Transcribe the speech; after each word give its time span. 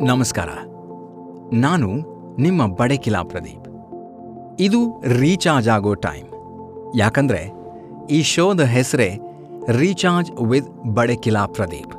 ನಮಸ್ಕಾರ. 0.00 0.48
ನಾನು 1.52 1.94
ನಿಮ್ಮ 2.36 2.74
ಬಡಕಿಲಾ 2.74 3.22
ಪ್ರದೀಪ್. 3.22 3.68
ಇದು 4.60 5.02
ರೀಚಾರ್ಜ್ 5.18 5.68
ಆಗೋ 5.68 5.94
ಟೈಮ್. 5.94 6.28
ಯಾಕಂದ್ರೆ 6.96 7.50
ಈ 8.10 8.22
ಶೋದ 8.22 8.60
ಹೆಸರೇ 8.60 9.18
recharge 9.68 10.32
with 10.32 10.84
Badakila 10.84 11.46
Pradeep. 11.46 11.94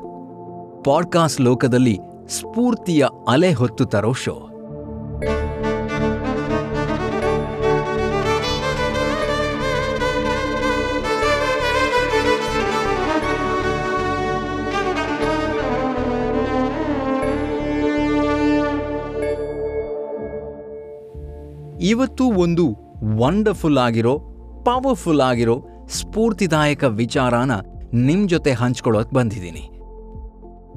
Podcast 0.84 1.40
ಲೋಕದಲ್ಲಿ 1.40 1.98
ಸ್ಫೂರ್ತಿಯ 2.28 3.06
ಅಲೆ 3.28 3.52
ಹೊತ್ತು 3.52 3.84
ತರೋ 3.84 4.12
ಶೋ. 4.12 4.50
ಇವತ್ತು 21.88 22.24
ಒಂದು 22.24 22.64
ವಂಡರ್ಫುಲ್ 23.18 23.78
ಆಗಿರೋ 23.78 24.18
ಪವರ್ಫುಲ್ 24.64 25.20
ಆಗಿರೋ, 25.20 25.56
ಸ್ಫೂರ್ತಿದಾಯಕ 25.88 26.84
ವಿಚಾರನ 26.84 27.50
ನಿಮ್ 27.94 28.28
ಜೊತೆ 28.28 28.52
ಹಂಚ್ಕೊಳ್ಳೋಕೆ 28.52 29.14
ಬಂದಿದ್ದೀನಿ. 29.14 29.64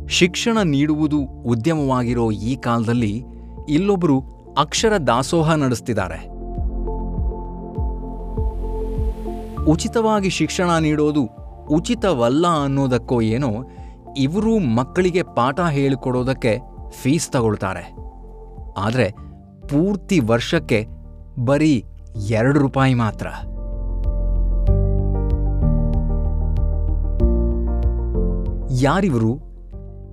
ಶಿಕ್ಷಣ 0.07 0.57
ನೀಡುವುದು 0.63 1.19
ಉದ್ಯಮವಾಗಿರೋ 1.45 2.31
ಈ 2.31 2.55
ಕಾಲದಲ್ಲಿ 2.55 3.23
ಇಲ್ಲೊಬ್ರು 3.69 4.17
ಅಕ್ಷರ 4.57 4.97
ದಾಸೋಹ 5.07 5.55
ನಡೆಸ್ತಿದ್ದಾರೆ. 5.55 6.19
ಉಚಿತವಾಗಿ 9.71 10.30
ಶಿಕ್ಷಣ 10.30 10.77
ನೀಡೋದು 10.80 11.23
ಉಚಿತವಲ್ಲ 11.69 12.45
ಅನ್ನೋದಕ್ಕೋ 12.63 13.21
ಏನೋ 13.21 13.52
ಇವರು 14.17 14.59
ಮಕ್ಕಳಿಗೆ 14.59 15.23
ಪಾಠ 15.23 15.59
ಹೇಳಿಕೊಡೋದಕ್ಕೆ 15.69 16.59
ಫೀಸ್ 16.91 17.30
ತಗೊಳ್ತಾರೆ. 17.30 17.83
ಆದರೆ 18.77 19.11
ಪೂರ್ತಿ 19.67 20.19
ವರ್ಷಕ್ಕೆ 20.19 21.00
ಬರೀ 21.39 21.85
ಎರಡು 22.29 22.59
ರೂಪಾಯಿ 22.59 22.93
ಮಾತ್ರ. 22.93 23.27
ಯಾರಿವರು 28.81 29.39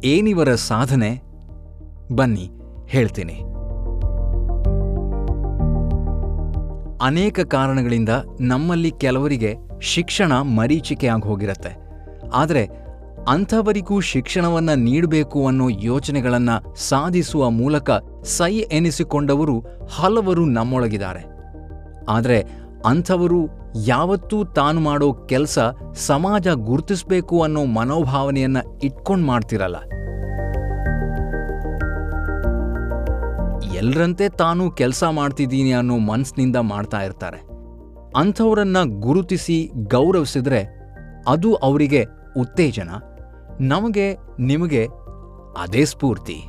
ಏನಿವರ 0.05 0.55
ಸಾಧನೆ? 0.55 1.22
ಬನ್ನಿ, 2.12 2.50
ಹೇಳ್ತೀನಿ. 2.86 3.42
ಅನೇಕ 7.02 7.41
ಕಾರಣಗಳಿಂದ 7.41 8.08
ನಮ್ಮಲ್ಲಿ 8.41 8.91
ಕೆಲವರಿಗೆ 8.91 9.56
ಶಿಕ್ಷಣ 9.80 10.33
ಮರೀಚಿಕೆ 10.33 11.06
ಆಗಿ 11.06 11.28
ಹೋಗಿರತ್ತೆ. 11.28 11.77
ಆದರೆ 12.34 12.88
ಅಂಥವರಿಗೂ 13.29 14.01
ಶಿಕ್ಷಣವನ್ನ 14.01 14.71
ನೀಡಬೇಕು 14.71 15.47
ಅನ್ನೋ 15.47 15.69
ಯೋಚನೆಗಳನ್ನ 15.69 16.51
ಸಾಧಿಸುವ 16.77 17.51
ಮೂಲಕ 17.51 17.91
ಸೈ 18.25 18.57
ಎನಿಸಿಕೊಂಡವರು 18.57 19.65
ಹಲವರು 19.91 20.45
ನಮ್ಮೊಳಗಿದ್ದಾರೆ. 20.45 21.25
ಆದರೆ 22.09 22.45
ಅಂಥವರು 22.87 23.48
ಯಾವತ್ತೂ 23.87 24.45
ತಾನು 24.45 24.81
ಮಾಡೋ 24.81 25.12
ಕೆಲಸ 25.12 25.59
ಸಮಾಜ 25.95 26.48
ಗುರುತಿಸಬೇಕು 26.48 27.43
ಅನ್ನೋ 27.43 27.65
ಮನೋಭಾವನೆಯನ್ನ 27.65 28.57
ಇಟ್ಕೊಂಡು 28.83 29.27
ಮಾಡ್ತಿರಲ್ಲ. 29.27 29.77
ಎಲ್ಲರಂತೆ 33.77 34.29
ತಾನು 34.29 34.70
ಕೆಲಸ 34.70 35.05
ಮಾಡ್ತಿದ್ದೀನಿ 35.05 35.73
ಅನ್ನೋ 35.73 35.98
ಮನಸ್ಸಿನಿಂದ 35.98 36.57
ಮಾಡ್ತಾ 36.57 37.03
ಇರ್ತಾರೆ. 37.03 37.39
ಅಂಥವರನ್ನ 38.17 38.77
ಗುರುತಿಸಿ 39.01 39.70
ಗೌರವಿಸಿದ್ರೆ 39.77 40.79
ಅದು 41.29 41.55
ಅವರಿಗೆ 41.55 42.07
ಉತ್ತೇಜನ 42.37 42.89
ನಮಗೆ, 43.61 44.17
ನಿಮಗೆ 44.39 44.89
ಅದೇ 45.59 45.84
ಸ್ಫೂರ್ತಿ. 45.84 46.45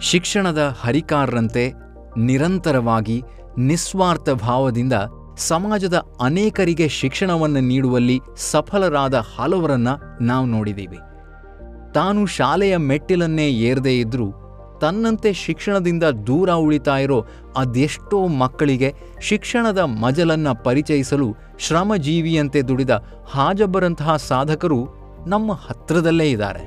ಶಿಕ್ಷಣದ 0.00 0.76
ಹರಿಕಾರರಂತೆ 0.80 1.72
ನಿರಂತರವಾಗಿ 2.18 3.22
ನಿಸ್ವಾರ್ಥ 3.58 4.30
ಭಾವದಿಂದ 4.30 4.92
ಸಮಾಜದ 5.36 6.04
ಅನೇಕರಿಗೆ 6.20 6.88
ಶಿಕ್ಷಣವನ್ನು 6.88 7.60
ನೀಡುವಲ್ಲಿ 7.60 8.20
ಸಫಲರಾದ 8.36 9.14
ಹಲವರನ್ನ 9.14 9.88
ನಾವು 10.20 10.46
ನೋಡಿದ್ದೀವಿ. 10.46 10.98
ತಾನು 11.94 12.26
ಶಾಲೆಯ 12.26 12.76
ಮೆಟ್ಟಿಲನ್ನೇ 12.76 13.48
ಏರದೇ 13.48 13.98
ಇದ್ರೂ 13.98 14.32
ತನ್ನಂತೆ 14.82 15.32
ಶಿಕ್ಷಣದಿಂದ 15.32 16.04
ದೂರ 16.04 16.50
ಉಳಿತಾ 16.50 16.98
ಇರೋ 16.98 17.26
ಅದೆಷ್ಟೋ 17.56 18.26
ಮಕ್ಕಳಿಗೆ 18.26 18.94
ಶಿಕ್ಷಣದ 19.20 19.78
ಮಜಲನ್ನ 19.78 20.48
ಪರಿಚಯಿಸಲು 20.64 21.36
ಶ್ರಮಜೀವಿಯಂತೆ 21.58 22.62
ದುಡಿದ 22.62 22.90
ಹಾಜಬ್ಬರಂತಹ 23.30 24.16
ಸಾಧಕರು 24.16 24.80
ನಮ್ಮ 25.26 25.52
ಹತ್ರದಲ್ಲೇ 25.52 26.30
ಇದ್ದಾರೆ. 26.30 26.64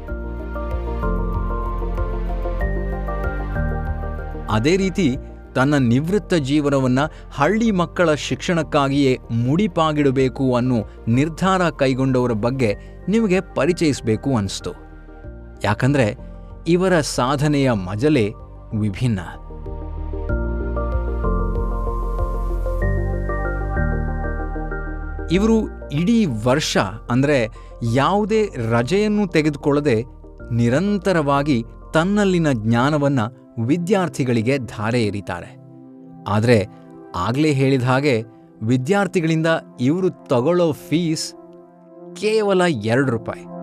ಅದೇ 4.51 4.77
ರೀತಿ 4.77 5.15
ತನ್ನ 5.55 5.75
ನಿವೃತ್ತ 5.77 6.33
ಜೀವನವನ್ನ 6.33 6.99
ಹಳ್ಳಿ 7.31 7.71
ಮಕ್ಕಳ 7.71 8.13
ಶಿಕ್ಷಣಕ್ಕಾಗಿಯೇ 8.13 9.17
ಮುಡಿಪಾಗಿಡಬೇಕು 9.31 10.55
ಅನ್ನೋ 10.55 10.79
ನಿರ್ಧಾರ 11.07 11.69
ಕೈಗೊಂಡವರ 11.69 12.31
ಬಗ್ಗೆ 12.31 12.75
ನಿಮಗೆ 13.09 13.39
ಪರಿಚಯಿಸಬೇಕು 13.55 14.35
ಅನಿಸ್ತು. 14.35 14.71
ಯಾಕಂದ್ರೆ 15.63 16.34
ಇವರ 16.67 16.99
ಸಾಧನೆಯ 16.99 17.71
ಮಜಲೆ 17.71 18.33
ವಿಭಿನ್ನ. 18.79 19.19
ಇವರು 25.31 25.89
ಇಡೀ 25.89 26.25
ವರ್ಷ 26.25 26.77
ಅಂದರೆ 27.09 27.49
ಯಾವುದೇ 27.93 28.49
ರಜೆಯನ್ನು 28.69 29.27
ತೆಗೆದುಕೊಳ್ಳದೆ 29.27 30.03
ನಿರಂತರವಾಗಿ 30.51 31.63
ತನ್ನಲ್ಲಿನ 31.93 32.51
ಜ್ಞಾನವನ್ನ 32.51 33.19
ವಿದ್ಯಾರ್ಥಿಗಳಿಗೆ 33.65 34.57
ಧಾರೆ 34.57 35.03
ಎರೀತಾರೆ. 35.03 35.57
ಆದರೆ 36.27 36.65
ಆಗಲೇ 37.15 37.51
ಹೇಳಿದ 37.51 37.83
ಹಾಗೆ 37.83 38.23
ವಿದ್ಯಾರ್ಥಿಗಳಿಂದ 38.63 39.47
ಇವರು 39.81 40.09
ತಗೊಳ್ಳೋ 40.09 40.71
ಫೀಸ್ 40.71 41.33
ಕೇವಲ 42.15 42.61
ಎರಡು 42.61 43.11
ರೂಪಾಯಿ. 43.11 43.54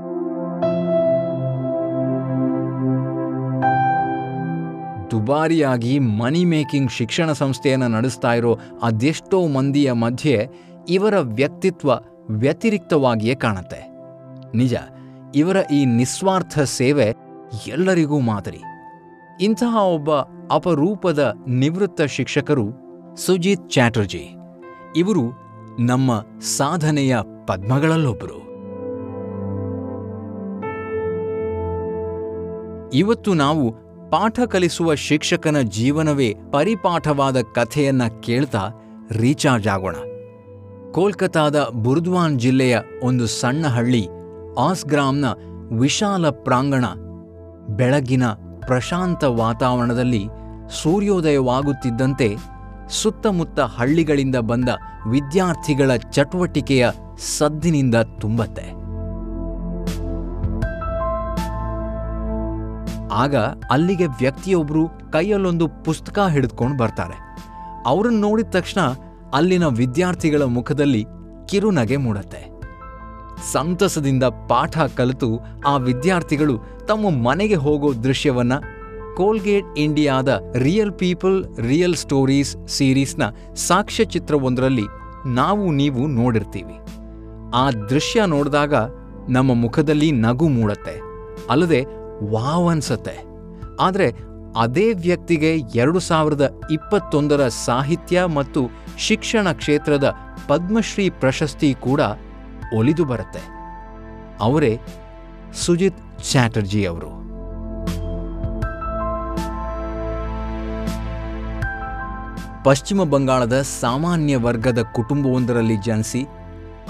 ದುಬಾರಿಯಾಗಿ 5.12 5.98
ಮನಿ 5.98 6.44
ಮೇಕಿಂಗ್ 6.44 6.90
ಶಿಕ್ಷಣ 6.90 7.32
ಸಂಸ್ಥೆಯನ್ನು 7.32 7.88
ನಡೆಸ್ತಾ 7.88 8.34
ಇರೋ 8.34 8.58
ಅದೆಷ್ಟೋ 8.82 9.46
ಮಂದಿಯ 9.46 9.92
ಮಧ್ಯೆ 9.92 10.48
ಇವರ 10.88 11.14
ವ್ಯಕ್ತಿತ್ವ 11.18 11.92
ವ್ಯತಿರಿಕ್ತವಾಗಿಯೇ 12.30 13.34
ಕಾಣುತ್ತೆ. 13.34 13.90
ನಿಜ, 14.56 14.74
ಇವರ 15.34 15.56
ಈ 15.72 15.84
ನಿಸ್ವಾರ್ಥ 15.84 16.58
ಸೇವೆ 16.58 17.14
ಎಲ್ಲರಿಗೂ 17.66 18.20
ಮಾದರಿ. 18.20 18.60
ಇಂತಹ 19.40 19.76
ಒಬ್ಬ 19.76 20.10
ಅಪರೂಪದ 20.52 21.34
ನಿವೃತ್ತ 21.48 22.02
ಶಿಕ್ಷಕರು 22.02 22.66
ಸುಜಿತ್ 23.16 23.70
ಚಾಟರ್ಜಿ. 23.70 24.30
ಇವರು 24.96 25.22
ನಮ್ಮ 25.80 26.40
ಸಾಧನೆಯ 26.40 27.16
ಪದ್ಮಗಳಲ್ಲೊಬ್ಬರು 27.46 28.42
ಇವತ್ತು 32.94 33.34
ನಾವು 33.34 33.91
ಪಾಠ 34.12 34.40
ಕಲಿಸುವ 34.40 34.94
ಶಿಕ್ಷಕನ 34.94 35.60
ಜೀವನವೇ 35.60 36.34
ಪರಿಪಾಠವಾದ 36.52 37.36
ಕಥೆಯನ್ನ 37.40 38.02
ಕೇಳ್ತಾ 38.20 38.70
ರೀಚಾರ್ಜ್ 39.10 39.68
ಆಗೋಣ. 39.68 39.96
ಕೋಲ್ಕತಾದ 40.92 41.64
ಬುರ್ದ್ವಾನ್ 41.68 42.40
ಜಿಲ್ಲೆಯ 42.40 42.78
ಒಂದು 43.02 43.26
ಸಣ್ಣ 43.26 43.66
ಹಳ್ಳಿ 43.66 44.08
ಆಸ್ಗ್ರಾಮ್ನ 44.58 45.24
ವಿಶಾಲ 45.78 46.30
ಪ್ರಾಂಗಣ. 46.30 46.84
ಬೆಳಗಿನ 47.76 48.26
ಪ್ರಶಾಂತ 48.60 49.24
ವಾತಾವರಣದಲ್ಲಿ 49.24 50.24
ಸೂರ್ಯೋದಯವಾಗುತ್ತಿದ್ದಂತೆ 50.82 52.36
ಸುತ್ತಮುತ್ತ 52.88 53.60
ಹಳ್ಳಿಗಳಿಂದ 53.60 54.36
ಬಂದ 54.36 54.68
ವಿದ್ಯಾರ್ಥಿಗಳ 55.08 55.96
ಚಟುವಟಿಕೆಯ 55.96 56.90
ಸದ್ದಿನಿಂದ 57.38 57.94
ತುಂಬತ್ತೆ. 58.20 58.81
ಆಗ 63.12 63.36
ಅಲ್ಲಿಗೆ 63.70 64.06
ವ್ಯಕ್ತಿಯೊಬ್ಬರು 64.06 64.88
ಕೈಯಲ್ಲೊಂದು 64.88 65.68
ಪುಸ್ತಕ 65.68 66.18
ಹಿಡಿದುಕೊಂಡು 66.30 66.76
ಬರ್ತಾರೆ. 66.76 67.36
ಅವರನ್ನು 67.86 68.20
ನೋಡಿದ 68.20 68.46
ತಕ್ಷಣ 68.46 68.80
ಅಲ್ಲಿನ 69.34 69.66
ವಿದ್ಯಾರ್ಥಿಗಳ 69.66 70.42
ಮುಖದಲ್ಲಿ 70.42 71.06
ಕಿರುನಗೆ 71.48 71.96
ಮೂಡತ್ತೆ. 71.96 72.52
ಸಂತಸದಿಂದ 73.52 74.24
ಪಾಠ 74.24 74.78
ಕಲಿತು 74.78 75.40
ಆ 75.66 75.76
ವಿದ್ಯಾರ್ಥಿಗಳು 75.76 76.58
ತಮ್ಮ 76.88 77.28
ಮನೆಗೆ 77.28 77.54
ಹೋಗೋ 77.54 77.94
ದೃಶ್ಯವನ್ನ 77.94 78.52
ಕೋಲ್ಗೇಟ್ 79.16 79.78
ಇಂಡಿಯಾದ 79.78 80.42
ರಿಯಲ್ 80.54 80.92
ಪೀಪಲ್ 80.92 81.56
ರಿಯಲ್ 81.58 81.94
ಸ್ಟೋರೀಸ್ 81.94 82.56
ಸೀರೀಸ್ನ 82.68 83.22
ಸಾಕ್ಷ್ಯಚಿತ್ರವೊಂದರಲ್ಲಿ 83.54 84.84
ನಾವು 85.26 85.72
ನೀವು 85.72 86.06
ನೋಡಿರ್ತೀವಿ. 86.06 86.78
ಆ 87.54 87.70
ದೃಶ್ಯ 87.70 88.22
ನೋಡಿದಾಗ 88.26 88.74
ನಮ್ಮ 89.28 89.54
ಮುಖದಲ್ಲಿ 89.54 90.12
ನಗು 90.12 90.48
ಮೂಡತ್ತೆ. 90.48 91.00
ಅಲ್ಲದೆ 91.50 92.01
ವಾವ್ 92.30 92.70
ಅನ್ಸತ್ತೆ. 92.70 93.24
ಆದರೆ 93.80 94.32
ಅದೇ 94.56 94.92
ವ್ಯಕ್ತಿಗೆ 94.92 95.56
ಎರಡು 95.56 96.00
ಸಾವಿರದ 96.00 96.50
ಇಪ್ಪತ್ತೊಂದರ 96.70 97.48
ಸಾಹಿತ್ಯ 97.48 98.24
ಮತ್ತು 98.24 98.60
ಶಿಕ್ಷಣ 98.98 99.52
ಕ್ಷೇತ್ರದ 99.52 100.14
ಪದ್ಮಶ್ರೀ 100.48 101.10
ಪ್ರಶಸ್ತಿ 101.10 101.74
ಕೂಡ 101.74 102.00
ಒಲಿದು 102.76 103.04
ಬರುತ್ತೆ. 103.04 103.42
ಅವರೇ 104.40 104.80
ಸುಜಿತ್ 105.52 105.98
ಚಾಟರ್ಜಿ 106.32 106.84
ಅವರು. 106.84 107.22
ಪಶ್ಚಿಮ 112.64 113.02
ಬಂಗಾಳದ 113.02 113.62
ಸಾಮಾನ್ಯ 113.62 114.36
ವರ್ಗದ 114.36 114.78
ಕುಟುಂಬವೊಂದರಲ್ಲಿ 114.92 115.76
ಜನಿಸಿ 115.76 116.26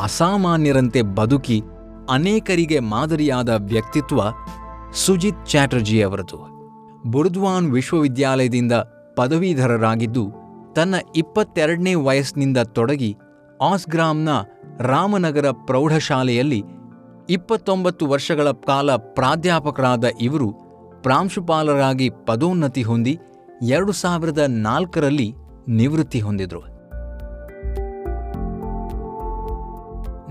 ಅಸಾಮಾನ್ಯರಂತೆ 0.03 1.03
ಬದುಕಿ 1.03 1.63
ಅನೇಕರಿಗೆ 2.11 2.81
ಮಾದರಿಯಾದ 2.81 3.49
ವ್ಯಕ್ತಿತ್ವ 3.49 4.21
ಸುಜಿತ್ 4.95 5.47
ಚಾಟರ್ಜಿ 5.47 6.03
ಅವರದು. 6.03 6.49
ಬುರ್ದ್ವಾನ್ 7.11 7.73
ವಿಶ್ವವಿದ್ಯಾಲಯದಿಂದ 7.73 8.73
ಪದವೀಧರರಾಗಿದ್ದು, 9.17 10.33
ತನ್ನ 10.75 10.95
ಇಪ್ಪತ್ತೆರಡನೇ 11.17 11.95
ವಯಸ್ಸಿನಿಂದ 11.95 12.59
ತೊಡಗಿ 12.59 13.17
ಆಸ್ಗ್ರಾಮ್ನ 13.63 14.29
ರಾಮನಗರ 14.81 15.47
ಪ್ರೌಢಶಾಲೆಯಲ್ಲಿ 15.51 16.63
ಇಪ್ಪತ್ತೊಂಬತ್ತು 17.31 18.07
ವರ್ಷಗಳ 18.07 18.51
ಕಾಲ 18.51 18.97
ಪ್ರಾಧ್ಯಾಪಕರಾದ 18.97 20.05
ಇವರು 20.21 20.53
ಪ್ರಾಂಶುಪಾಲರಾಗಿ 21.03 22.11
ಪದೋನ್ನತಿ 22.27 22.83
ಹೊಂದಿ 22.83 23.19
ಎರಡು 23.63 23.93
ಸಾವಿರದ 23.93 24.45
ನಾಲ್ಕರಲ್ಲಿ 24.49 25.35
ನಿವೃತ್ತಿ 25.69 26.21
ಹೊಂದಿದ್ರು. 26.21 26.61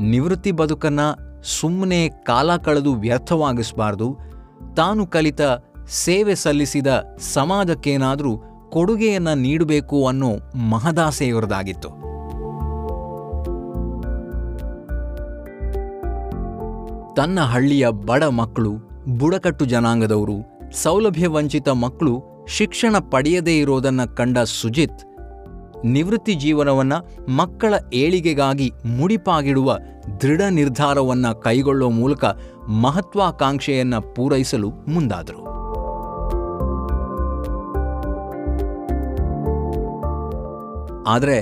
ನಿವೃತ್ತಿ 0.02 0.52
ಬದುಕನ್ನ 0.52 1.00
ಸುಮ್ಮನೆ 1.44 2.10
ಕಾಲ 2.10 2.58
ಕಳೆದು 2.58 2.94
ವ್ಯರ್ಥವಾಗಿಸಬಾರದು 2.94 4.32
ತಾನು 4.76 5.08
ಕಲಿತ 5.08 5.42
ಸೇವೆ 5.90 6.36
ಸಲ್ಲಿಸಿದ 6.36 6.88
ಸಮಾಜಕ್ಕೇನಾದರೂ 7.34 8.38
ಕೊಡುಗೆಯನ್ನ 8.70 9.34
ನೀಡಬೇಕು 9.34 10.08
ಅನ್ನೋ 10.08 10.32
ಮಹದಾಸೆ 10.56 11.28
ಇವರದಾಗಿತ್ತು 11.28 12.02
ತನ್ನ 17.14 17.40
ಹಳ್ಳಿಯ 17.40 17.88
ಬಡ 17.90 18.24
ಮಕ್ಕಳು, 18.24 18.72
ಬುಡಕಟ್ಟು 19.18 19.66
ಜನಾಂಗದವರು, 19.66 20.38
ಸೌಲಭ್ಯ 20.72 21.28
ವಂಚಿತ 21.28 21.70
ಮಕ್ಕಳು 21.70 22.24
ಶಿಕ್ಷಣ 22.48 22.96
ಪಡೆಯದೇ 23.12 23.58
ಇರೋದನ್ನ 23.58 24.06
ಕಂಡ 24.06 24.38
ಸುಜಿತ್ 24.38 25.11
ನಿವೃತ್ತಿ 25.86 26.34
ಜೀವನವನ್ನ 26.34 26.94
ಮಕ್ಕಳ 27.30 27.74
ಏಳಿಗೆಗಾಗಿ 27.94 28.72
ಮುಡಿಪಾಗಿಡುವ 28.86 29.78
ದೃಢ 30.22 30.42
ನಿರ್ಧಾರವನ್ನ 30.42 31.32
ಕೈಗೊಳ್ಳುವ 31.32 31.90
ಮೂಲಕ 31.90 32.26
ಮಹತ್ವಾಕಾಂಕ್ಷೆಯನ್ನ 32.68 33.98
ಪೂರೈಸಲು 33.98 34.70
ಮುಂದಾದರು. 34.70 35.52
ಆದರೆ 41.08 41.42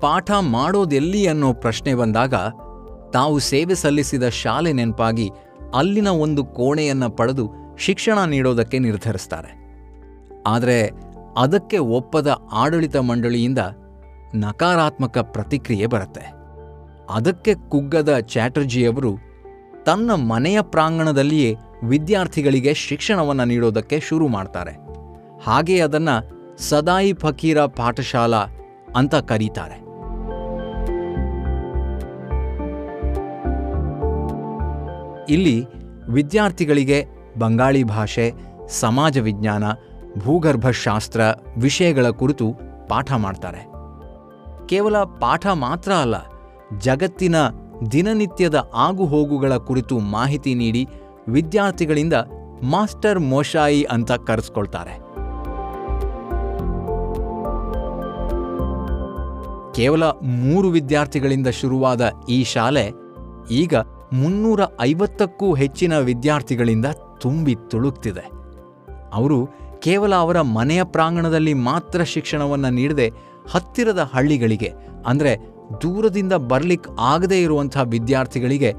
ಪಾಠ 0.00 0.30
ಮಾಡೋದೆಲ್ಲಿ 0.40 1.26
ಅನ್ನೋ 1.26 1.52
ಪ್ರಶ್ನೆ 1.52 1.94
ಬಂದಾಗ 1.94 2.34
ತಾವು 3.10 3.38
ಸೇವೆ 3.38 3.74
ಸಲ್ಲಿಸಿದ 3.74 4.28
ಶಾಲೆ 4.28 4.72
ನೆನಪಾಗಿ 4.72 5.30
ಅಲ್ಲಿನ 5.74 6.08
ಒಂದು 6.08 6.44
ಕೋಣೆಯನ್ನು 6.44 7.10
ಪಡೆದು 7.10 7.50
ಶಿಕ್ಷಣ 7.78 8.24
ನೀಡೋದಕ್ಕೆ 8.24 8.78
ನಿರ್ಧರಿಸ್ತಾರೆ. 8.78 9.60
ಆದರೆ 10.46 11.09
ಅದಕ್ಕೆ 11.36 11.78
ಒಪ್ಪದ 11.78 12.36
ಆಡಳಿತ 12.52 12.96
ಮಂಡಳಿಯಿಂದ 12.96 13.58
ನಕಾರಾತ್ಮಕ 14.34 15.18
ಪ್ರತಿಕ್ರಿಯೆ 15.18 15.86
ಬರುತ್ತೆ. 15.86 16.32
ಅದಕ್ಕೆ 17.10 17.54
ಕುಗ್ಗದ 17.54 18.18
ಚಾಟರ್ಜಿಯವರು 18.18 19.18
ತನ್ನ 19.84 20.10
ಮನೆಯ 20.14 20.62
ಪ್ರಾಂಗಣದಲ್ಲಿಯೇ 20.62 21.56
ವಿದ್ಯಾರ್ಥಿಗಳಿಗೆ 21.84 22.74
ಶಿಕ್ಷಣವನ್ನು 22.74 23.44
ನೀಡೋದಕ್ಕೆ 23.44 24.00
ಶುರು 24.00 24.28
ಮಾಡ್ತಾರೆ. 24.28 24.76
ಹಾಗೆ 25.42 25.80
ಅದನ್ನು 25.80 26.40
ಸದಾಯಿ 26.58 27.12
ಫಕೀರ 27.12 27.64
ಪಾಠಶಾಲಾ 27.64 28.46
ಅಂತ 28.96 29.14
ಕರೀತಾರೆ. 29.14 29.90
ಇಲ್ಲಿ 35.32 35.66
ವಿದ್ಯಾರ್ಥಿಗಳಿಗೆ 36.08 37.06
ಬಂಗಾಳಿ 37.38 37.84
ಭಾಷೆ, 37.84 38.32
ಸಮಾಜ 38.68 39.18
ವಿಜ್ಞಾನ 39.18 39.64
ಭೂಗರ್ಭಶಾಸ್ತ್ರ 40.18 41.20
ವಿಷಯಗಳ 41.58 42.08
ಕುರಿತು 42.10 42.52
ಪಾಠ 42.88 43.12
ಮಾಡ್ತಾರೆ. 43.12 43.70
ಕೇವಲ 44.66 44.98
ಪಾಠ 44.98 45.46
ಮಾತ್ರ 45.46 45.92
ಅಲ್ಲ, 45.92 46.14
ಜಗತ್ತಿನ 46.78 47.34
ದಿನನಿತ್ಯದ 47.92 48.70
ಆಗುಹೋಗುಗಳ 48.74 49.56
ಕುರಿತು 49.56 49.98
ಮಾಹಿತಿ 49.98 50.54
ನೀಡಿ 50.54 50.88
ವಿದ್ಯಾರ್ಥಿಗಳಿಂದ 51.28 52.14
ಮಾಸ್ಟರ್ 52.62 53.20
ಮೋಶಾಯಿ 53.20 53.82
ಅಂತ 53.82 54.12
ಕರೆಸ್ಕೊಳ್ತಾರೆ. 54.12 55.10
ಕೇವಲ 59.72 60.04
ಮೂರು 60.22 60.68
ವಿದ್ಯಾರ್ಥಿಗಳಿಂದ 60.68 61.46
ಶುರುವಾದ 61.46 62.12
ಈ 62.28 62.44
ಶಾಲೆ 62.44 62.90
ಈಗ 63.50 63.74
ಮುನ್ನೂರ 64.12 64.60
ಐವತ್ತಕ್ಕೂ 64.80 65.54
ಹೆಚ್ಚಿನ 65.54 65.98
ವಿದ್ಯಾರ್ಥಿಗಳಿಂದ 65.98 66.86
ತುಂಬಿ 67.20 67.56
ತುಳುಕ್ತಿದೆ. 67.70 68.30
ಅವರು 69.12 69.69
ಕೇವಲ 69.82 70.14
ಅವರ 70.14 70.40
ಮನೆಯ 70.40 70.84
ಪ್ರಾಂಗಣದಲ್ಲಿ 70.84 71.54
ಮಾತ್ರ 71.54 72.02
ಶಿಕ್ಷಣವನ್ನು 72.04 72.70
ನೀಡದೆ 72.74 73.06
ಹತ್ತಿರದ 73.50 74.10
ಹಳ್ಳಿಗಳಿಗೆ, 74.14 74.70
ಅಂದರೆ 75.06 75.32
ದೂರದಿಂದ 75.82 76.34
ಬರಲಿಕ್ಕೆ 76.52 76.90
ಆಗದೇ 77.00 77.38
ಇರುವಂಥ 77.42 77.76
ವಿದ್ಯಾರ್ಥಿಗಳಿಗೆ 77.84 78.70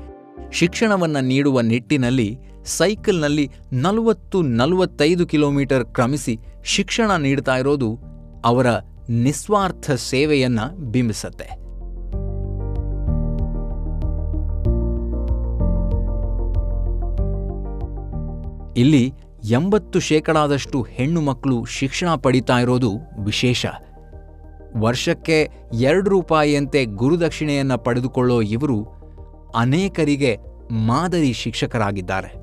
ಶಿಕ್ಷಣವನ್ನು 0.51 1.21
ನೀಡುವ 1.27 1.61
ನಿಟ್ಟಿನಲ್ಲಿ 1.61 2.29
ಸೈಕಲ್ನಲ್ಲಿ 2.77 3.45
ನಲವತ್ತು 3.73 4.41
ನಲವತ್ತೈದು 4.41 5.25
ಕಿಲೋಮೀಟರ್ 5.27 5.85
ಕ್ರಮಿಸಿ 5.85 6.35
ಶಿಕ್ಷಣ 6.63 7.11
ನೀಡ್ತಾ 7.15 7.55
ಇರೋದು 7.57 7.89
ಅವರ 8.45 8.67
ನಿಸ್ವಾರ್ಥ 9.09 9.91
ಸೇವೆಯನ್ನ 9.91 10.59
ಬಿಂಬಿಸತ್ತೆ. 10.91 11.47
ಇಲ್ಲಿ 18.77 19.13
ಎಂಬತ್ತು 19.49 19.99
ಶೇಕಡಾದಷ್ಟು 19.99 20.81
ಹೆಣ್ಣು 20.81 21.21
ಮಕ್ಕಳು 21.21 21.65
ಶಿಕ್ಷಣ 21.65 22.15
ಪಡಿತಾ 22.15 22.59
ಇರೋದು 22.59 22.91
ವಿಶೇಷ. 23.23 23.65
ವರ್ಷಕ್ಕೆ 24.77 25.49
ಎರಡು 25.73 26.09
ರೂಪಾಯಿಯಂತೆ 26.09 26.85
ಗುರುದಕ್ಷಿಣೆಯನ್ನು 26.85 27.77
ಪಡೆದುಕೊಳ್ಳೋ 27.77 28.41
ಇವರು 28.41 28.85
ಅನೇಕರಿಗೆ 29.55 30.37
ಮಾದರಿ 30.71 31.33
ಶಿಕ್ಷಕರಾಗಿದ್ದಾರೆ. 31.33 32.33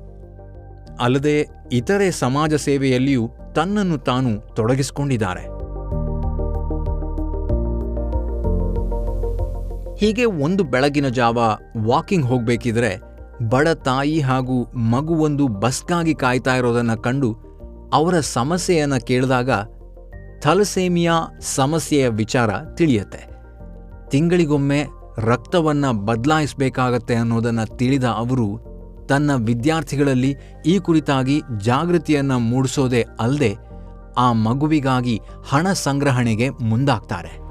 ಅಲ್ಲದೆ 1.03 1.47
ಇತರೆ 1.71 2.11
ಸಮಾಜ 2.11 2.53
ಸೇವೆಯಲ್ಲಿಯೂ 2.53 3.29
ತನ್ನನ್ನು 3.55 3.97
ತಾನು 3.97 4.55
ತೊಡಗಿಸಿಕೊಂಡಿದ್ದಾರೆ. 4.55 5.59
ಹೀಗೆ 9.97 10.25
ಒಂದು 10.25 10.63
ಬೆಳಗಿನ 10.63 11.07
ಜಾವ 11.07 11.39
ವಾಕಿಂಗ್ 11.85 12.25
ಹೋಗ್ಬೇಕಿದ್ರೆ 12.25 13.08
ಬಡ 13.47 13.67
ತಾಯಿ 13.67 14.19
ಹಾಗೂ 14.19 14.71
ಮಗುವೊಂದು 14.73 15.47
ಬಸ್ಗಾಗಿ 15.47 16.15
ಕಾಯ್ತಾ 16.15 16.55
ಇರೋದನ್ನು 16.55 17.01
ಕಂಡು 17.01 17.35
ಅವರ 17.93 18.19
ಸಮಸ್ಯೆಯನ್ನು 18.19 19.05
ಕೇಳಿದಾಗ 19.05 19.49
ಥಲಸೇಮಿಯಾ 20.41 21.13
ಸಮಸ್ಯೆಯ 21.41 22.07
ವಿಚಾರ 22.07 22.49
ತಿಳಿಯತ್ತೆ. 22.75 23.29
ತಿಂಗಳಿಗೊಮ್ಮೆ 24.09 24.85
ರಕ್ತವನ್ನ 25.17 25.91
ಬದಲಾಯಿಸಬೇಕಾಗತ್ತೆ 25.91 27.15
ಅನ್ನೋದನ್ನು 27.15 27.77
ತಿಳಿದ 27.77 28.03
ಅವರು 28.03 28.69
ತನ್ನ 29.09 29.31
ವಿದ್ಯಾರ್ಥಿಗಳಲ್ಲಿ 29.35 30.35
ಈ 30.65 30.79
ಕುರಿತಾಗಿ 30.79 31.41
ಜಾಗೃತಿಯನ್ನು 31.57 32.39
ಮೂಡಿಸೋದೇ 32.39 33.05
ಅಲ್ಲದೆ 33.19 33.55
ಆ 34.17 34.33
ಮಗುವಿಗಾಗಿ 34.33 35.21
ಹಣ 35.49 35.67
ಸಂಗ್ರಹಣೆಗೆ 35.73 36.49
ಮುಂದಾಗ್ತಾರೆ. 36.49 37.48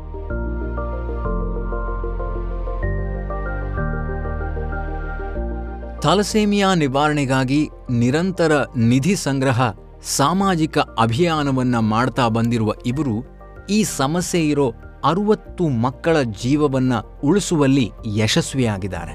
ಥಲಸೇಮಿಯಾ 6.09 6.75
ನಿವಾರಣೆಗಾಗಿ 6.75 7.69
ನಿರಂತರ 7.91 8.65
ನಿಧಿ 8.77 9.17
ಸಂಗ್ರಹ, 9.17 9.63
ಸಾಮಾಜಿಕ 10.03 10.79
ಅಭಿಯಾನವನ್ನ 10.79 11.79
ಮಾಡ್ತಾ 11.79 12.29
ಬಂದಿರುವ 12.29 12.73
ಇವರು 12.87 13.25
ಈ 13.71 13.83
ಸಮಸ್ಯೆ 13.83 14.49
ಇರೋ 14.49 14.73
ಅರುವತ್ತು 15.05 15.69
ಮಕ್ಕಳ 15.69 16.23
ಜೀವವನ್ನ 16.23 16.93
ಉಳಿಸುವಲ್ಲಿ 17.25 17.91
ಯಶಸ್ವಿಯಾಗಿದ್ದಾರೆ. 18.17 19.15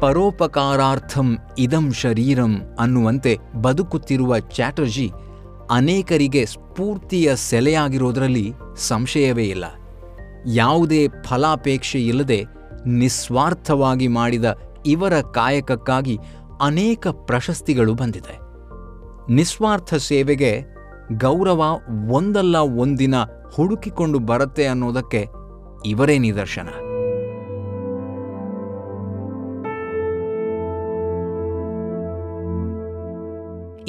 ಪರೋಪಕಾರಾರ್ಥಂ 0.00 1.38
ಇದಂ 1.58 1.92
ಶರೀರಂ 1.92 2.76
ಅನ್ನುವಂತೆ 2.78 3.38
ಬದುಕುತ್ತಿರುವ 3.62 4.38
ಚಾಟರ್ಜಿ 4.38 5.10
ಅನೇಕರಿಗೆ 5.70 6.46
ಸ್ಫೂರ್ತಿಯ 6.46 7.36
ಸೆಲೆಯಾಗಿರೋದರಲ್ಲಿ 7.36 8.52
ಸಂಶಯವೇ 8.76 9.44
ಇಲ್ಲ. 9.44 9.64
ಯಾವುದೇ 10.46 11.08
ಫಲಾಪೇಕ್ಷೆ 11.08 12.06
ಇಲ್ಲದೆ 12.06 12.61
ನಿಸ್ವಾರ್ಥವಾಗಿ 12.86 14.08
ಮಾಡಿದ 14.08 14.56
ಇವರ 14.86 15.20
ಕಾಯಕಕ್ಕಾಗಿ 15.20 16.18
ಅನೇಕ 16.62 17.06
ಪ್ರಶಸ್ತಿಗಳು 17.08 17.94
ಬಂದಿದೆ. 17.94 18.38
ನಿಸ್ವಾರ್ಥ 19.32 19.94
ಸೇವೆಗೆ 19.94 20.62
ಗೌರವ 21.12 21.62
ಒಂದಲ್ಲ 22.10 22.56
ಒಂದಿನ 22.56 23.14
ಹುಡುಕಿಕೊಂಡು 23.54 24.18
ಬರುತ್ತೆ 24.18 24.66
ಅನ್ನೋದಕ್ಕೆ 24.66 25.26
ಇವರೇ 25.86 26.18
ನಿದರ್ಶನ. 26.18 26.68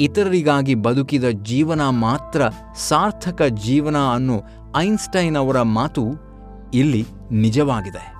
ಇತರರಿಗಾಗಿ 0.00 0.74
ಬದುಕಿದ 0.74 1.24
ಜೀವನ 1.24 1.88
ಮಾತ್ರ 1.88 2.42
ಸಾರ್ಥಕ 2.88 3.42
ಜೀವನ 3.42 3.96
ಅನ್ನೋ 4.14 4.42
ಐನ್ಸ್ಟೈನ್ 4.76 5.36
ಅವರ 5.36 5.62
ಮಾತು 5.62 6.02
ಇಲ್ಲಿ 6.74 7.06
ನಿಜವಾಗಿದೆ. 7.30 8.13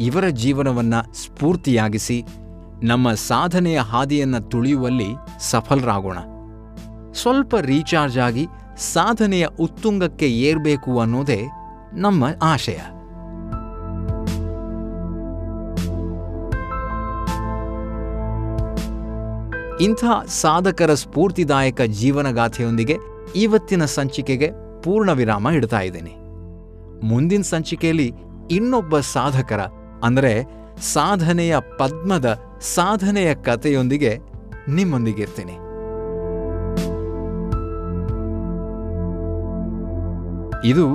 ಇವರ 0.00 0.28
ಜೀವನವನ್ನು 0.28 1.14
ಸ್ಫೂರ್ತಿಯಾಗಿಸಿ 1.14 2.24
ನಮ್ಮ 2.82 3.12
ಸಾಧನೆಯ 3.12 3.78
ಹಾದಿಯನ್ನು 3.78 4.48
ತುಳಿಯುವಲ್ಲಿ 4.48 5.08
ಸಫಲರಾಗೋಣ. 5.38 6.18
ಸ್ವಲ್ಪ 7.12 7.54
ರೀಚಾರ್ಜ್ 7.60 8.18
ಆಗಿ 8.18 8.46
ಸಾಧನೆಯ 8.92 9.46
ಉತ್ತುಂಗಕ್ಕೆ 9.46 10.28
ಏರಬೇಕು 10.28 11.00
ಅನ್ನೋದೇ 11.00 11.40
ನಮ್ಮ 11.94 12.24
ಆಶಯ. 12.42 12.78
ಇಂಥ 19.84 20.04
ಸಾಧಕರ 20.26 20.94
ಸ್ಫೂರ್ತಿದಾಯಕ 20.94 21.80
ಜೀವನಗಾಥೆಯೊಂದಿಗೆ 21.80 22.96
ಇವತ್ತಿನ 23.36 23.84
ಸಂಚಿಕೆಗೆ 23.84 24.50
ಪೂರ್ಣ 24.82 25.12
ವಿರಾಮ 25.12 25.48
ಇಡ್ತಾ 25.48 25.80
ಇದ್ದೀನಿ. 25.80 26.14
ಮುಂದಿನ 27.06 27.40
ಸಂಚಿಕೆಯಲ್ಲಿ 27.40 28.12
ಇನ್ನೊಬ್ಬ 28.50 28.98
ಸಾಧಕರ 28.98 29.60
ಅಂದರೆ 30.02 30.32
ಸಾಧನೆಯ 30.80 31.56
ಪದ್ಮದ 31.78 32.28
ಸಾಧನೆಯ 32.74 33.34
ಕಥೆಯೊಂದಿಗೆ 33.34 34.18
ನಿಮ್ಮೊಂದಿಗಿರ್ತೀನಿ. 34.68 35.56
ಇದು 40.68 40.86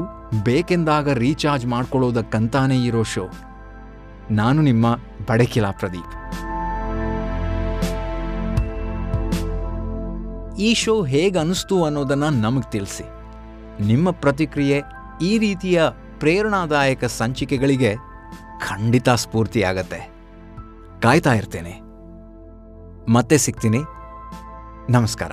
ಬೇಕೆಂದಾಗ 0.44 1.10
ರೀಚಾರ್ಜ್ 1.10 1.66
ಮಾಡ್ಕೊಳ್ಳೋದಕ್ಕಂತಾನೇ 1.66 2.84
ಇರೋ 2.84 3.04
ಶೋ. 3.04 3.26
ನಾನು 4.32 4.62
ನಿಮ್ಮ 4.62 4.86
ಬಡಕಿಲಾ 5.28 5.72
ಪ್ರದೀಪ್. 5.72 6.14
ಈ 10.60 10.74
ಶೋ 10.74 11.04
ಹೇಗೆ 11.04 11.40
ಅನಿಸ್ತು 11.40 11.84
ಅನ್ನೋದನ್ನು 11.84 12.30
ನಮಗೆ 12.30 12.72
ತಿಳಿಸಿ. 12.72 13.06
ನಿಮ್ಮ 13.86 14.12
ಪ್ರತಿಕ್ರಿಯೆ 14.12 14.84
ಈ 15.22 15.38
ರೀತಿಯ 15.38 15.82
ಪ್ರೇರಣಾದಾಯಕ 16.20 17.04
ಸಂಚಿಕೆಗಳಿಗೆ 17.06 18.15
ಖಂಡಿತ 18.60 19.10
ಸ್ಫೂರ್ತಿಯಾಗತ್ತೆ. 19.10 20.10
ಕಾಯ್ತಾ 21.02 21.34
ಇರ್ತೇನೆ. 21.34 21.82
ಮತ್ತೆ 23.12 23.38
ಸಿಗ್ತೀನಿ. 23.38 23.80
ನಮಸ್ಕಾರ. 24.90 25.32